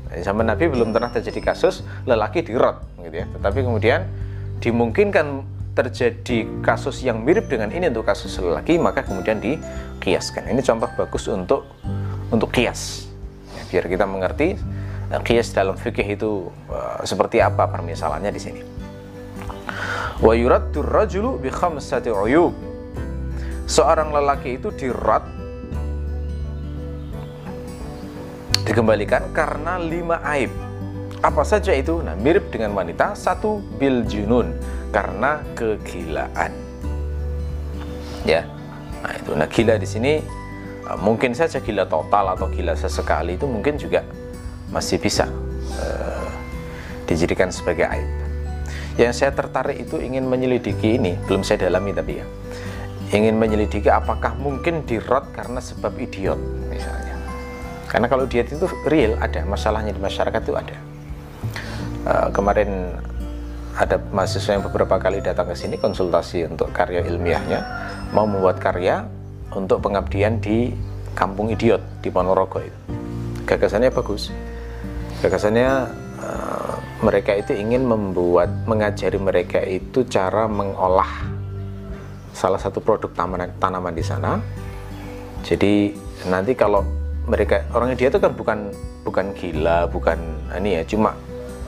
Nah, 0.10 0.18
zaman 0.26 0.50
Nabi 0.50 0.74
belum 0.74 0.90
pernah 0.90 1.14
terjadi 1.14 1.54
kasus 1.54 1.86
lelaki 2.10 2.42
dirot 2.42 2.82
gitu 3.06 3.14
ya. 3.14 3.30
Tetapi 3.30 3.62
kemudian 3.62 4.10
dimungkinkan 4.58 5.46
terjadi 5.78 6.50
kasus 6.66 7.06
yang 7.06 7.22
mirip 7.22 7.46
dengan 7.46 7.70
ini 7.70 7.94
untuk 7.94 8.10
kasus 8.10 8.42
lelaki 8.42 8.82
maka 8.82 9.06
kemudian 9.06 9.38
dikiaskan. 9.38 10.50
Ini 10.50 10.66
contoh 10.66 10.90
bagus 10.98 11.30
untuk 11.30 11.70
untuk 12.34 12.50
kias 12.50 13.11
biar 13.72 13.88
kita 13.88 14.04
mengerti 14.04 14.60
qiyas 15.24 15.56
dalam 15.56 15.80
fikih 15.80 16.20
itu 16.20 16.52
uh, 16.68 17.00
seperti 17.08 17.40
apa 17.40 17.72
permisalannya 17.72 18.32
di 18.32 18.42
sini. 18.44 18.62
Wa 20.20 20.36
yuraddu 20.36 20.84
rajulu 20.84 21.40
bi 21.40 21.48
khamsati 21.48 22.12
uyub. 22.12 22.52
Seorang 23.68 24.12
lelaki 24.12 24.60
itu 24.60 24.72
dirad 24.76 25.24
dikembalikan 28.68 29.32
karena 29.32 29.80
lima 29.80 30.20
aib. 30.36 30.52
Apa 31.22 31.46
saja 31.46 31.72
itu? 31.72 32.02
Nah, 32.02 32.18
mirip 32.18 32.50
dengan 32.50 32.74
wanita. 32.74 33.14
Satu 33.14 33.62
bil 33.78 34.04
junun 34.10 34.58
karena 34.90 35.40
kegilaan. 35.54 36.52
Ya. 38.26 38.44
Nah, 39.02 39.14
itu. 39.18 39.32
Nah, 39.38 39.48
gila 39.48 39.76
di 39.78 39.88
sini 39.88 40.14
uh, 40.92 41.00
mungkin 41.00 41.32
saja 41.32 41.64
gila 41.64 41.88
total 41.88 42.36
atau 42.36 42.52
gila 42.52 42.76
sesekali 42.76 43.40
itu 43.40 43.48
mungkin 43.48 43.80
juga 43.80 44.04
masih 44.72 45.00
bisa 45.00 45.28
uh, 45.80 46.28
dijadikan 47.08 47.48
sebagai 47.52 47.88
aib. 47.88 48.12
Yang 49.00 49.24
saya 49.24 49.32
tertarik 49.32 49.80
itu 49.88 50.04
ingin 50.04 50.28
menyelidiki 50.28 51.00
ini, 51.00 51.16
belum 51.24 51.48
saya 51.48 51.68
dalami 51.68 51.96
tapi 51.96 52.20
ya. 52.20 52.26
Ingin 53.12 53.36
menyelidiki 53.40 53.88
apakah 53.92 54.36
mungkin 54.40 54.84
dirot 54.88 55.32
karena 55.36 55.60
sebab 55.60 55.96
idiot 56.00 56.40
misalnya. 56.68 57.16
Karena 57.88 58.08
kalau 58.08 58.28
idiot 58.28 58.48
itu 58.52 58.68
real 58.88 59.20
ada 59.20 59.44
masalahnya 59.48 59.96
di 59.96 60.00
masyarakat 60.00 60.42
itu 60.44 60.56
ada. 60.56 60.78
Uh, 62.02 62.28
kemarin 62.32 62.96
ada 63.76 64.00
mahasiswa 64.12 64.60
yang 64.60 64.64
beberapa 64.68 65.00
kali 65.00 65.24
datang 65.24 65.48
ke 65.48 65.56
sini 65.56 65.80
konsultasi 65.80 66.44
untuk 66.48 66.76
karya 66.76 67.08
ilmiahnya 67.08 67.60
mau 68.12 68.28
membuat 68.28 68.60
karya 68.60 69.08
untuk 69.52 69.84
pengabdian 69.84 70.40
di 70.40 70.72
kampung 71.12 71.52
idiot 71.52 71.84
di 72.00 72.10
Ponorogo 72.10 72.64
itu. 72.64 72.80
Gagasannya 73.44 73.92
bagus. 73.92 74.32
Gagasannya 75.20 75.70
uh, 76.24 76.76
mereka 77.04 77.36
itu 77.36 77.52
ingin 77.54 77.84
membuat 77.84 78.48
mengajari 78.64 79.20
mereka 79.20 79.60
itu 79.62 80.08
cara 80.08 80.48
mengolah 80.48 81.28
salah 82.32 82.58
satu 82.58 82.80
produk 82.80 83.12
tanaman 83.12 83.52
tanaman 83.60 83.94
di 83.94 84.04
sana. 84.06 84.40
Jadi 85.44 85.92
nanti 86.32 86.56
kalau 86.56 86.86
mereka 87.28 87.66
orangnya 87.76 87.98
dia 87.98 88.10
itu 88.10 88.22
kan 88.22 88.34
bukan 88.34 88.72
bukan 89.04 89.26
gila 89.36 89.90
bukan 89.90 90.18
ini 90.58 90.82
ya 90.82 90.84
cuma 90.88 91.12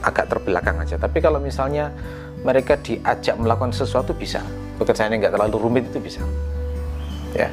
agak 0.01 0.31
terbelakang 0.31 0.79
aja. 0.79 0.95
Tapi 0.95 1.19
kalau 1.19 1.43
misalnya 1.43 1.91
mereka 2.47 2.79
diajak 2.79 3.35
melakukan 3.35 3.75
sesuatu 3.75 4.15
bisa. 4.15 4.39
Pekerjaan 4.79 5.13
yang 5.13 5.21
nggak 5.21 5.35
terlalu 5.37 5.57
rumit 5.61 5.83
itu 5.91 6.01
bisa 6.01 6.23
ya 7.33 7.49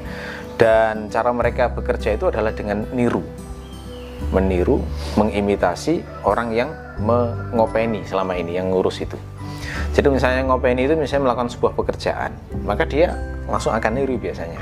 dan 0.60 1.08
cara 1.08 1.32
mereka 1.32 1.72
bekerja 1.72 2.14
itu 2.14 2.28
adalah 2.28 2.52
dengan 2.52 2.84
niru 2.92 3.24
meniru, 4.30 4.84
mengimitasi 5.18 6.04
orang 6.22 6.52
yang 6.54 6.70
mengopeni 7.00 8.04
selama 8.04 8.36
ini, 8.36 8.60
yang 8.60 8.70
ngurus 8.70 9.02
itu. 9.02 9.16
Jadi 9.96 10.06
misalnya 10.12 10.46
ngopeni 10.46 10.86
itu 10.86 10.94
misalnya 10.94 11.30
melakukan 11.30 11.50
sebuah 11.50 11.72
pekerjaan, 11.74 12.30
maka 12.62 12.86
dia 12.86 13.16
langsung 13.48 13.74
akan 13.74 13.90
niru 13.96 14.20
biasanya. 14.20 14.60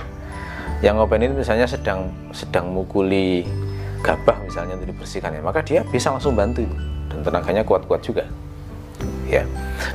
Yang 0.81 0.95
ngopeni 1.03 1.25
itu 1.29 1.37
misalnya 1.43 1.67
sedang 1.67 2.09
sedang 2.31 2.71
mukuli 2.71 3.45
gabah 4.01 4.39
misalnya 4.47 4.79
untuk 4.79 4.95
dibersihkan 4.95 5.35
ya, 5.35 5.43
maka 5.43 5.61
dia 5.61 5.83
bisa 5.91 6.15
langsung 6.15 6.39
bantu 6.39 6.65
dan 7.13 7.21
tenaganya 7.27 7.67
kuat-kuat 7.67 8.01
juga. 8.01 8.25
Ya. 9.29 9.45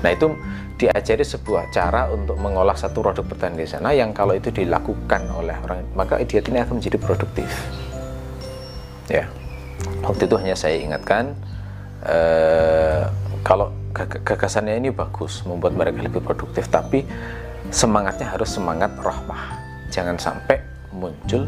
Nah, 0.06 0.14
itu 0.14 0.38
diajari 0.78 1.26
sebuah 1.26 1.74
cara 1.74 2.10
untuk 2.14 2.38
mengolah 2.38 2.78
satu 2.78 3.02
produk 3.02 3.26
pertanian 3.26 3.62
di 3.62 3.70
sana 3.70 3.94
yang 3.94 4.14
kalau 4.14 4.38
itu 4.38 4.50
dilakukan 4.50 5.26
oleh 5.34 5.56
orang 5.64 5.86
maka 5.94 6.18
idiot 6.22 6.46
ini 6.50 6.62
akan 6.62 6.82
menjadi 6.82 6.98
produktif. 7.02 7.50
Ya 9.10 9.30
waktu 10.04 10.28
itu 10.28 10.36
hanya 10.40 10.56
saya 10.56 10.76
ingatkan 10.80 11.34
uh, 12.06 13.08
kalau 13.44 13.72
gagasannya 14.24 14.80
ini 14.80 14.90
bagus 14.90 15.44
membuat 15.48 15.76
mereka 15.76 16.04
lebih 16.04 16.24
produktif 16.24 16.68
tapi 16.72 17.08
semangatnya 17.70 18.34
harus 18.34 18.52
semangat 18.52 18.92
rahmah 19.00 19.60
jangan 19.94 20.18
sampai 20.20 20.60
muncul 20.92 21.48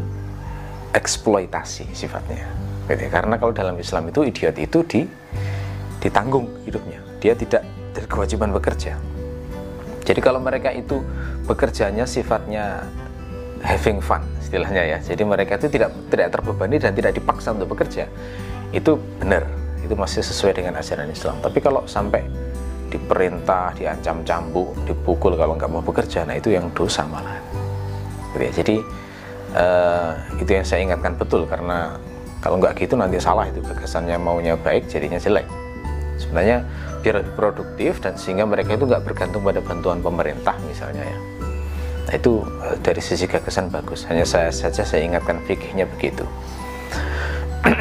eksploitasi 0.94 1.90
sifatnya 1.92 2.46
gitu 2.88 3.02
ya. 3.08 3.10
karena 3.10 3.34
kalau 3.36 3.52
dalam 3.52 3.76
Islam 3.76 4.08
itu 4.08 4.24
idiot 4.24 4.56
itu 4.56 4.78
di 4.86 5.00
ditanggung 6.00 6.46
hidupnya 6.64 7.02
dia 7.26 7.34
tidak 7.34 7.66
dari 7.90 8.06
kewajiban 8.06 8.54
bekerja. 8.54 8.94
Jadi 10.06 10.20
kalau 10.22 10.38
mereka 10.38 10.70
itu 10.70 11.02
bekerjanya 11.50 12.06
sifatnya 12.06 12.86
having 13.66 13.98
fun 13.98 14.22
istilahnya 14.38 14.86
ya. 14.86 14.98
Jadi 15.02 15.26
mereka 15.26 15.58
itu 15.58 15.66
tidak 15.66 15.90
tidak 16.06 16.30
terbebani 16.30 16.78
dan 16.78 16.94
tidak 16.94 17.18
dipaksa 17.18 17.50
untuk 17.50 17.74
bekerja. 17.74 18.06
Itu 18.70 19.02
benar 19.18 19.42
itu 19.82 19.98
masih 19.98 20.22
sesuai 20.22 20.62
dengan 20.62 20.78
ajaran 20.78 21.10
Islam. 21.10 21.42
Tapi 21.42 21.58
kalau 21.58 21.82
sampai 21.90 22.22
diperintah 22.86 23.74
diancam 23.74 24.22
cambuk 24.22 24.70
dipukul 24.86 25.34
kalau 25.34 25.58
nggak 25.58 25.66
mau 25.66 25.82
bekerja 25.82 26.22
nah 26.22 26.38
itu 26.38 26.54
yang 26.54 26.70
dosa 26.70 27.02
malah 27.02 27.34
gitu 28.30 28.46
ya. 28.46 28.50
jadi 28.62 28.76
uh, 29.58 30.10
itu 30.38 30.50
yang 30.54 30.62
saya 30.62 30.86
ingatkan 30.86 31.18
betul 31.18 31.50
karena 31.50 31.98
kalau 32.46 32.62
nggak 32.62 32.78
gitu 32.78 32.94
nanti 32.94 33.18
salah 33.18 33.50
itu. 33.50 33.58
Gagasannya 33.58 34.14
maunya 34.22 34.54
baik 34.54 34.86
jadinya 34.86 35.18
jelek. 35.18 35.50
Sebenarnya 36.14 36.62
lebih 37.14 37.34
produktif 37.36 38.02
dan 38.02 38.18
sehingga 38.18 38.48
mereka 38.48 38.74
itu 38.74 38.88
nggak 38.88 39.04
bergantung 39.06 39.42
pada 39.44 39.60
bantuan 39.62 39.98
pemerintah 40.02 40.54
misalnya 40.66 41.06
ya 41.06 41.18
Nah, 42.06 42.14
itu 42.14 42.38
uh, 42.62 42.78
dari 42.78 43.02
sisi 43.02 43.26
gagasan 43.26 43.66
bagus. 43.66 44.06
Hanya 44.06 44.22
saya 44.22 44.54
saja 44.54 44.86
saya 44.86 45.02
ingatkan 45.02 45.42
fikihnya 45.42 45.90
begitu. 45.90 46.22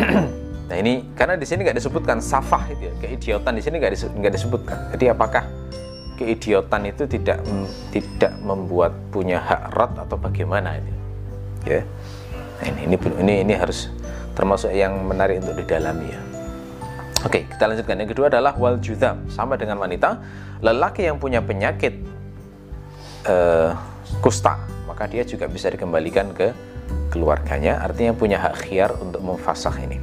nah 0.70 0.76
ini 0.82 1.06
karena 1.14 1.38
di 1.38 1.46
sini 1.46 1.62
nggak 1.62 1.78
disebutkan 1.78 2.18
safah 2.18 2.66
itu 2.74 2.90
ya, 2.90 2.94
keidiotan 2.98 3.54
di 3.54 3.62
sini 3.62 3.78
nggak 3.78 3.94
disebut, 3.94 4.18
disebutkan. 4.34 4.78
Jadi 4.98 5.06
apakah 5.14 5.46
keidiotan 6.18 6.90
itu 6.90 7.06
tidak 7.06 7.38
tidak 7.94 8.34
membuat 8.42 8.98
punya 9.14 9.38
hak 9.38 9.78
rot 9.78 9.94
atau 9.94 10.18
bagaimana 10.18 10.82
itu? 10.82 10.92
Ya. 11.70 11.82
Nah, 12.66 12.66
ini, 12.82 12.82
ini 12.90 12.96
ini 13.22 13.34
ini 13.46 13.54
harus 13.54 13.94
termasuk 14.34 14.74
yang 14.74 15.06
menarik 15.06 15.46
untuk 15.46 15.54
didalami 15.62 16.10
ya. 16.10 16.25
Oke, 17.26 17.50
kita 17.50 17.66
lanjutkan. 17.66 17.98
Yang 17.98 18.14
kedua 18.14 18.30
adalah 18.30 18.54
wal 18.54 18.78
judam, 18.78 19.26
sama 19.34 19.58
dengan 19.58 19.82
wanita, 19.82 20.22
lelaki 20.62 21.10
yang 21.10 21.18
punya 21.18 21.42
penyakit 21.42 21.98
uh, 23.26 23.74
kusta, 24.22 24.62
maka 24.86 25.10
dia 25.10 25.26
juga 25.26 25.50
bisa 25.50 25.74
dikembalikan 25.74 26.30
ke 26.38 26.54
keluarganya, 27.10 27.82
artinya 27.82 28.14
punya 28.14 28.38
hak 28.38 28.70
khiar 28.70 28.94
untuk 29.02 29.26
memfasah 29.26 29.74
ini. 29.82 29.98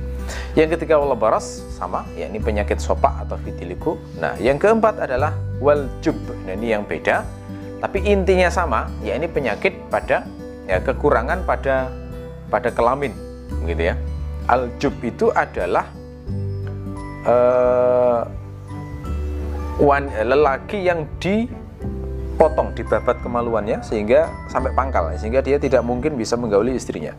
Yang 0.59 0.75
ketiga 0.75 0.99
wal 0.99 1.15
baras 1.15 1.63
sama, 1.79 2.03
yakni 2.19 2.43
penyakit 2.43 2.83
sopak 2.83 3.15
atau 3.23 3.39
vitiligo. 3.39 4.03
Nah, 4.19 4.35
yang 4.43 4.59
keempat 4.59 4.99
adalah 4.99 5.31
wal 5.63 5.87
jub. 6.03 6.19
Nah, 6.43 6.59
ini 6.59 6.75
yang 6.75 6.83
beda, 6.83 7.23
tapi 7.79 8.03
intinya 8.03 8.51
sama, 8.51 8.91
yakni 9.07 9.31
penyakit 9.31 9.79
pada 9.95 10.27
ya 10.67 10.83
kekurangan 10.83 11.47
pada 11.47 11.87
pada 12.51 12.75
kelamin, 12.75 13.15
begitu 13.63 13.95
ya. 13.95 13.97
Al 14.51 14.75
jub 14.83 14.99
itu 15.07 15.31
adalah 15.31 16.02
uh, 17.27 18.23
lelaki 20.23 20.87
yang 20.87 21.07
di 21.19 21.49
dipotong, 22.43 22.75
dibabat 22.75 23.23
kemaluannya 23.23 23.87
sehingga 23.87 24.27
sampai 24.51 24.75
pangkal, 24.75 25.15
sehingga 25.15 25.39
dia 25.47 25.63
tidak 25.63 25.87
mungkin 25.87 26.19
bisa 26.19 26.35
menggauli 26.35 26.75
istrinya. 26.75 27.15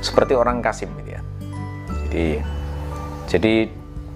Seperti 0.00 0.32
orang 0.32 0.64
Kasim 0.64 0.88
gitu 1.04 1.20
ya. 1.20 1.22
Jadi 2.08 2.26
jadi 3.28 3.54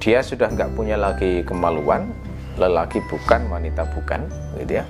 dia 0.00 0.18
sudah 0.24 0.48
nggak 0.48 0.72
punya 0.72 0.96
lagi 0.96 1.44
kemaluan, 1.44 2.08
lelaki 2.56 3.04
bukan, 3.12 3.44
wanita 3.52 3.92
bukan, 3.92 4.24
gitu 4.56 4.80
ya. 4.80 4.84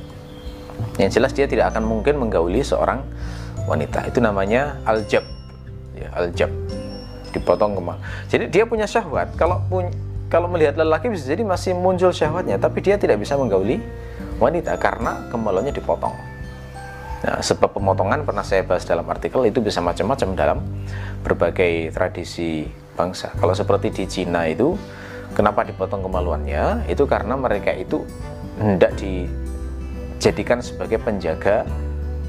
Yang 0.95 1.11
jelas 1.19 1.33
dia 1.35 1.51
tidak 1.51 1.75
akan 1.75 1.91
mungkin 1.91 2.15
menggauli 2.23 2.63
seorang 2.63 3.03
wanita. 3.67 4.07
Itu 4.07 4.23
namanya 4.23 4.79
aljab. 4.87 5.27
Ya, 5.99 6.07
aljab. 6.15 6.55
Dipotong 7.31 7.79
kemal. 7.79 7.97
Jadi 8.27 8.51
dia 8.51 8.67
punya 8.67 8.87
syahwat. 8.87 9.35
Kalau 9.39 9.63
pun 9.71 9.87
kalau 10.31 10.47
melihat 10.47 10.79
lelaki 10.79 11.11
bisa 11.11 11.27
jadi 11.27 11.43
masih 11.43 11.75
muncul 11.75 12.15
syahwatnya, 12.15 12.55
tapi 12.59 12.79
dia 12.83 12.95
tidak 12.95 13.19
bisa 13.19 13.35
menggauli 13.35 13.83
wanita 14.39 14.79
karena 14.79 15.27
kemaluannya 15.29 15.75
dipotong. 15.75 16.15
Nah, 17.21 17.37
sebab 17.45 17.77
pemotongan 17.77 18.25
pernah 18.25 18.41
saya 18.41 18.65
bahas 18.65 18.87
dalam 18.89 19.05
artikel 19.11 19.45
itu 19.45 19.61
bisa 19.61 19.85
macam-macam 19.85 20.29
dalam 20.33 20.59
berbagai 21.21 21.93
tradisi 21.93 22.65
bangsa. 22.97 23.35
Kalau 23.37 23.53
seperti 23.53 23.93
di 23.93 24.05
Cina 24.09 24.49
itu, 24.49 24.73
kenapa 25.37 25.67
dipotong 25.67 26.01
kemaluannya? 26.01 26.89
Itu 26.89 27.05
karena 27.05 27.37
mereka 27.37 27.77
itu 27.77 28.09
hendak 28.57 28.97
dijadikan 28.97 30.65
sebagai 30.65 30.97
penjaga 30.97 31.69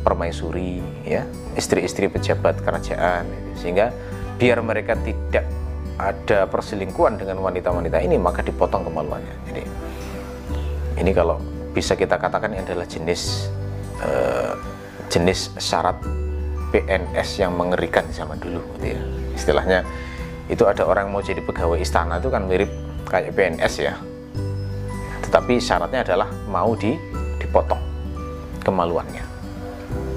permaisuri, 0.02 0.84
ya, 1.06 1.24
istri-istri 1.56 2.10
pejabat 2.10 2.60
kerajaan, 2.60 3.30
sehingga 3.56 3.94
biar 4.42 4.58
mereka 4.66 4.98
tidak 4.98 5.46
ada 6.02 6.50
perselingkuhan 6.50 7.22
dengan 7.22 7.46
wanita-wanita 7.46 8.02
ini, 8.02 8.18
maka 8.18 8.42
dipotong 8.42 8.90
kemaluannya. 8.90 9.36
Jadi 9.46 9.62
ini 10.98 11.12
kalau 11.14 11.38
bisa 11.78 11.94
kita 11.94 12.18
katakan 12.18 12.58
ini 12.58 12.66
adalah 12.66 12.90
jenis 12.90 13.54
uh, 14.02 14.58
jenis 15.14 15.54
syarat 15.62 16.02
PNS 16.74 17.38
yang 17.38 17.54
mengerikan 17.54 18.02
zaman 18.10 18.42
dulu 18.42 18.66
gitu 18.82 18.98
ya. 18.98 19.02
Istilahnya 19.38 19.86
itu 20.50 20.66
ada 20.66 20.90
orang 20.90 21.14
mau 21.14 21.22
jadi 21.22 21.46
pegawai 21.46 21.78
istana 21.78 22.18
itu 22.18 22.34
kan 22.34 22.50
mirip 22.50 22.74
kayak 23.06 23.38
PNS 23.38 23.74
ya. 23.78 23.94
Tetapi 25.22 25.62
syaratnya 25.62 26.02
adalah 26.02 26.34
mau 26.50 26.74
di 26.74 26.98
dipotong 27.38 27.80
kemaluannya. 28.66 29.22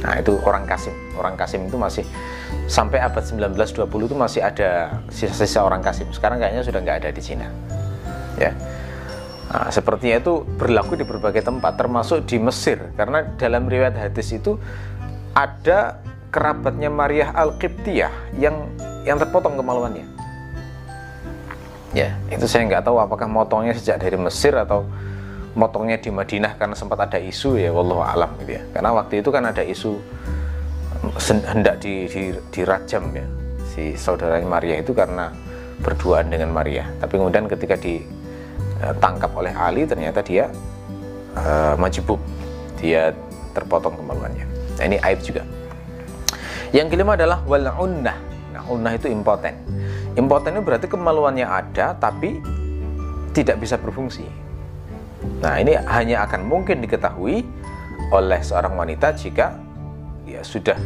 Nah, 0.00 0.16
itu 0.16 0.40
orang 0.48 0.64
Kasim. 0.64 0.96
Orang 1.12 1.36
Kasim 1.36 1.68
itu 1.68 1.76
masih 1.76 2.08
sampai 2.66 2.98
abad 3.00 3.22
19-20 3.22 3.86
itu 3.86 4.16
masih 4.16 4.40
ada 4.40 5.00
sisa-sisa 5.12 5.62
orang 5.62 5.84
Kasim. 5.84 6.08
Sekarang 6.10 6.40
kayaknya 6.40 6.64
sudah 6.64 6.80
nggak 6.80 6.98
ada 7.04 7.10
di 7.12 7.22
Cina. 7.22 7.46
Ya. 8.40 8.50
Nah, 9.54 9.70
sepertinya 9.70 10.18
itu 10.18 10.42
berlaku 10.58 10.98
di 10.98 11.06
berbagai 11.06 11.44
tempat, 11.46 11.78
termasuk 11.78 12.26
di 12.26 12.42
Mesir, 12.42 12.90
karena 12.98 13.22
dalam 13.38 13.70
riwayat 13.70 13.94
hadis 13.94 14.34
itu 14.34 14.58
ada 15.30 16.02
kerabatnya 16.34 16.90
Maria 16.90 17.30
Al-Qibtiyah 17.30 18.34
yang 18.42 18.66
yang 19.06 19.20
terpotong 19.20 19.54
kemaluannya. 19.54 20.02
Ya, 21.94 22.18
itu 22.26 22.50
saya 22.50 22.66
nggak 22.66 22.82
tahu 22.82 22.98
apakah 22.98 23.30
motongnya 23.30 23.78
sejak 23.78 24.02
dari 24.02 24.18
Mesir 24.18 24.50
atau 24.58 24.82
motongnya 25.54 26.02
di 26.02 26.10
Madinah 26.10 26.58
karena 26.58 26.74
sempat 26.74 27.06
ada 27.06 27.22
isu 27.22 27.54
ya, 27.54 27.70
wallahu 27.70 28.02
alam 28.02 28.34
gitu 28.42 28.58
ya. 28.58 28.62
Karena 28.74 28.90
waktu 28.90 29.22
itu 29.22 29.30
kan 29.30 29.46
ada 29.46 29.62
isu 29.62 30.02
hendak 31.50 31.80
di, 31.82 32.08
di, 32.08 32.32
dirajam 32.54 33.10
ya 33.12 33.26
si 33.74 33.98
saudaranya 33.98 34.46
Maria 34.46 34.78
itu 34.78 34.94
karena 34.94 35.34
berduaan 35.82 36.30
dengan 36.30 36.54
Maria. 36.54 36.86
Tapi 37.02 37.18
kemudian 37.18 37.50
ketika 37.50 37.74
di 37.74 37.98
Eh, 38.84 39.30
oleh 39.38 39.54
Ali 39.56 39.86
ternyata 39.88 40.20
dia 40.20 40.50
uh, 41.38 41.74
majibub. 41.80 42.20
Dia 42.76 43.16
terpotong 43.56 43.96
kemaluannya 43.96 44.44
nah, 44.76 44.84
ini 44.84 44.98
aib 44.98 45.22
juga. 45.24 45.46
Yang 46.74 46.98
kelima 46.98 47.14
adalah 47.14 47.40
wal 47.46 47.64
unnah. 47.80 48.18
Nah 48.50 48.62
unnah 48.66 48.92
itu 48.98 49.08
impoten. 49.08 49.54
Impoten 50.18 50.58
itu 50.58 50.62
berarti 50.66 50.86
kemaluannya 50.90 51.46
ada 51.46 51.94
tapi 51.96 52.42
tidak 53.32 53.62
bisa 53.62 53.78
berfungsi. 53.78 54.26
Nah 55.40 55.56
ini 55.62 55.78
hanya 55.78 56.26
akan 56.28 56.44
mungkin 56.44 56.82
diketahui 56.84 57.46
oleh 58.12 58.40
seorang 58.44 58.74
wanita 58.76 59.16
jika 59.16 59.54
ya 60.24 60.40
sudah 60.42 60.76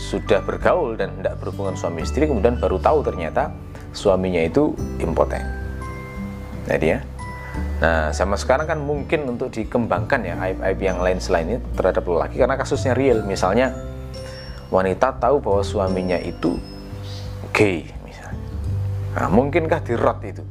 sudah 0.00 0.40
bergaul 0.42 0.96
dan 0.96 1.12
tidak 1.20 1.36
berhubungan 1.42 1.76
suami 1.76 2.06
istri 2.06 2.24
kemudian 2.24 2.56
baru 2.56 2.80
tahu 2.80 3.04
ternyata 3.04 3.52
suaminya 3.92 4.40
itu 4.40 4.72
impoten 5.02 5.42
nah 6.70 6.78
dia 6.78 7.02
Nah, 7.80 8.12
sama 8.12 8.36
sekarang 8.36 8.68
kan 8.68 8.78
mungkin 8.78 9.24
untuk 9.24 9.48
dikembangkan 9.56 10.20
ya 10.20 10.36
aib-aib 10.36 10.78
yang 10.84 11.00
lain 11.00 11.16
selain 11.16 11.48
ini 11.48 11.58
terhadap 11.72 12.04
lelaki 12.04 12.36
karena 12.36 12.60
kasusnya 12.60 12.92
real. 12.92 13.24
Misalnya 13.24 13.72
wanita 14.68 15.16
tahu 15.16 15.40
bahwa 15.40 15.64
suaminya 15.64 16.20
itu 16.20 16.60
gay 17.56 17.88
misalnya. 18.04 18.36
Nah, 19.16 19.28
mungkinkah 19.32 19.80
dirot 19.80 20.20
itu? 20.28 20.44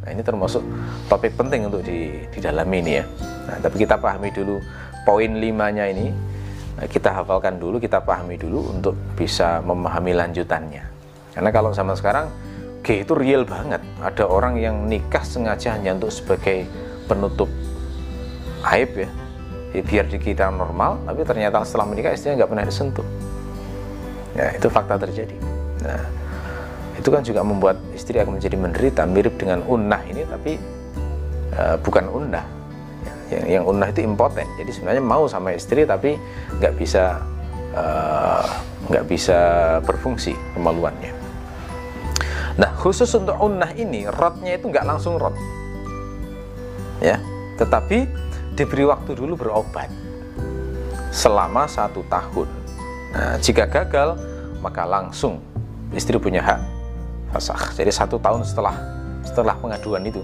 Nah, 0.00 0.08
ini 0.08 0.24
termasuk 0.24 0.64
topik 1.12 1.36
penting 1.36 1.68
untuk 1.68 1.84
di, 1.84 2.24
didalami 2.32 2.80
ini 2.80 2.92
ya. 2.96 3.04
Nah, 3.44 3.56
tapi 3.60 3.84
kita 3.84 4.00
pahami 4.00 4.32
dulu 4.32 4.56
poin 5.04 5.36
limanya 5.36 5.84
ini. 5.84 6.29
Nah, 6.80 6.88
kita 6.88 7.12
hafalkan 7.12 7.60
dulu, 7.60 7.76
kita 7.76 8.00
pahami 8.00 8.40
dulu 8.40 8.72
untuk 8.72 8.96
bisa 9.12 9.60
memahami 9.60 10.16
lanjutannya. 10.16 10.84
Karena 11.36 11.50
kalau 11.52 11.76
sama 11.76 11.92
sekarang 11.92 12.32
G 12.80 13.04
itu 13.04 13.12
real 13.12 13.44
banget. 13.44 13.84
Ada 14.00 14.24
orang 14.24 14.56
yang 14.56 14.88
nikah 14.88 15.20
sengaja 15.20 15.76
hanya 15.76 15.92
untuk 15.92 16.08
sebagai 16.08 16.64
penutup 17.04 17.52
aib 18.72 19.04
ya. 19.04 19.08
ya 19.76 19.82
biar 19.84 20.08
kita 20.08 20.48
normal, 20.48 21.04
tapi 21.04 21.20
ternyata 21.28 21.60
setelah 21.68 21.86
menikah 21.92 22.16
istrinya 22.16 22.40
nggak 22.40 22.50
pernah 22.50 22.64
disentuh. 22.64 23.06
Ya, 24.32 24.56
itu 24.56 24.72
fakta 24.72 24.96
terjadi. 24.96 25.36
Nah, 25.84 26.00
itu 26.96 27.08
kan 27.12 27.20
juga 27.20 27.44
membuat 27.44 27.76
istri 27.92 28.16
akan 28.16 28.40
menjadi 28.40 28.56
menderita, 28.56 29.02
mirip 29.04 29.36
dengan 29.36 29.60
unnah 29.68 30.00
ini, 30.08 30.24
tapi 30.24 30.56
uh, 31.56 31.76
bukan 31.84 32.08
unnah. 32.08 32.59
Yang, 33.30 33.46
yang 33.46 33.64
unnah 33.64 33.88
itu 33.94 34.02
impoten. 34.02 34.46
Jadi 34.58 34.70
sebenarnya 34.74 35.02
mau 35.02 35.30
sama 35.30 35.54
istri, 35.54 35.86
tapi 35.86 36.18
nggak 36.58 36.74
bisa 36.74 37.22
uh, 37.78 38.44
nggak 38.90 39.04
bisa 39.06 39.38
berfungsi 39.86 40.34
kemaluannya. 40.58 41.14
Nah, 42.58 42.70
khusus 42.76 43.08
untuk 43.14 43.38
unnah 43.38 43.70
ini, 43.78 44.04
rotnya 44.10 44.58
itu 44.58 44.66
nggak 44.68 44.84
langsung 44.84 45.16
rot. 45.16 45.32
Ya, 47.00 47.16
tetapi 47.56 48.04
diberi 48.58 48.84
waktu 48.84 49.16
dulu 49.16 49.38
berobat 49.38 49.88
selama 51.14 51.64
satu 51.70 52.04
tahun. 52.10 52.48
Nah, 53.14 53.34
jika 53.40 53.64
gagal, 53.64 54.18
maka 54.60 54.84
langsung 54.84 55.40
istri 55.96 56.18
punya 56.20 56.42
hak 56.44 56.60
fasah. 57.32 57.72
Jadi 57.78 57.90
satu 57.94 58.18
tahun 58.20 58.44
setelah 58.44 58.76
setelah 59.24 59.54
pengaduan 59.56 60.02
itu, 60.04 60.20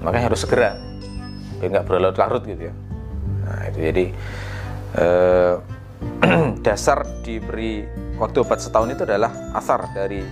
makanya 0.00 0.32
harus 0.32 0.40
segera, 0.46 0.78
biar 1.60 1.68
nggak 1.76 1.86
berlarut-larut 1.86 2.42
gitu 2.48 2.72
ya. 2.72 2.74
Nah, 3.44 3.60
itu 3.68 3.78
jadi 3.78 4.04
eh, 4.96 5.54
dasar 6.66 7.04
diberi 7.20 7.84
waktu 8.16 8.40
obat 8.40 8.64
setahun 8.64 8.96
itu 8.96 9.02
adalah 9.04 9.30
asar 9.52 9.92
dari 9.92 10.24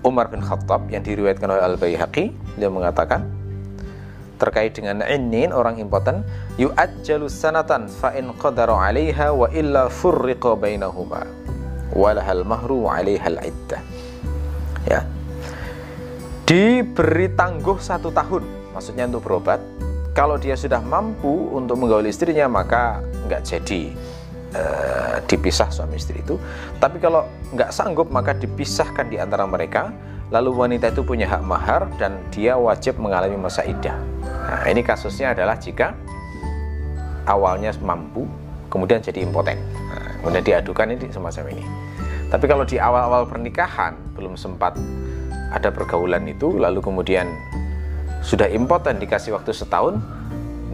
Umar 0.00 0.32
bin 0.32 0.40
Khattab 0.40 0.88
yang 0.88 1.04
diriwayatkan 1.04 1.48
oleh 1.48 1.60
Al-Baihaqi. 1.60 2.56
Dia 2.56 2.72
mengatakan 2.72 3.28
terkait 4.40 4.72
dengan 4.72 5.04
inin 5.04 5.52
orang 5.52 5.76
impoten 5.76 6.24
yu'ajjalu 6.56 7.28
sanatan 7.28 7.92
fa 7.92 8.16
in 8.16 8.32
qadara 8.40 8.72
'alaiha 8.72 9.36
wa 9.36 9.44
illa 9.52 9.92
furriqa 9.92 10.56
bainahuma 10.56 11.28
walahal 11.92 12.48
mahru 12.48 12.88
'alaiha 12.88 13.28
al-iddah 13.28 13.82
ya. 14.88 15.04
Diberi 16.48 17.30
tangguh 17.36 17.76
satu 17.76 18.08
tahun 18.10 18.72
maksudnya 18.72 19.06
untuk 19.12 19.28
berobat 19.28 19.60
kalau 20.16 20.36
dia 20.36 20.58
sudah 20.58 20.82
mampu 20.82 21.50
untuk 21.54 21.78
menggauli 21.78 22.10
istrinya 22.10 22.50
maka 22.50 23.02
nggak 23.28 23.42
jadi 23.46 23.82
uh, 24.54 25.16
dipisah 25.26 25.70
suami 25.70 25.98
istri 25.98 26.20
itu 26.22 26.38
tapi 26.82 26.98
kalau 26.98 27.26
nggak 27.54 27.70
sanggup 27.70 28.10
maka 28.10 28.34
dipisahkan 28.34 29.06
di 29.06 29.16
antara 29.22 29.46
mereka 29.46 29.94
lalu 30.30 30.54
wanita 30.54 30.94
itu 30.94 31.02
punya 31.02 31.26
hak 31.26 31.42
mahar 31.42 31.90
dan 31.98 32.22
dia 32.30 32.54
wajib 32.54 32.96
mengalami 33.02 33.34
masa 33.34 33.66
idah. 33.66 33.98
Nah, 34.22 34.62
ini 34.70 34.80
kasusnya 34.80 35.34
adalah 35.34 35.58
jika 35.58 35.90
awalnya 37.26 37.74
mampu, 37.82 38.30
kemudian 38.70 39.02
jadi 39.02 39.26
impoten. 39.26 39.58
Nah, 39.58 40.22
kemudian 40.22 40.42
diadukan 40.46 40.86
ini 40.94 41.10
semacam 41.10 41.44
ini. 41.50 41.64
Tapi 42.30 42.46
kalau 42.46 42.62
di 42.62 42.78
awal-awal 42.78 43.26
pernikahan 43.26 43.98
belum 44.14 44.38
sempat 44.38 44.78
ada 45.50 45.68
pergaulan 45.74 46.30
itu, 46.30 46.54
lalu 46.54 46.78
kemudian 46.78 47.26
sudah 48.20 48.48
impoten 48.48 49.00
dikasih 49.00 49.36
waktu 49.36 49.52
setahun, 49.52 50.00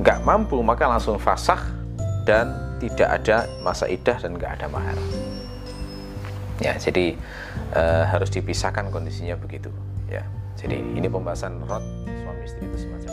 nggak 0.03 0.23
mampu 0.27 0.61
maka 0.61 0.87
langsung 0.91 1.17
fasah 1.17 1.59
dan 2.27 2.53
tidak 2.83 3.09
ada 3.23 3.47
masa 3.65 3.89
idah 3.89 4.19
dan 4.19 4.37
nggak 4.37 4.61
ada 4.61 4.67
mahar. 4.69 4.99
Ya, 6.61 6.77
jadi 6.77 7.17
e, 7.73 7.83
harus 8.09 8.33
dipisahkan 8.33 8.89
kondisinya 8.93 9.37
begitu. 9.37 9.69
Ya, 10.09 10.25
jadi 10.57 10.81
ini 10.81 11.07
pembahasan 11.09 11.61
rot 11.65 11.85
suami 12.07 12.43
istri 12.45 12.65
itu 12.65 12.77
sebenarnya. 12.85 13.13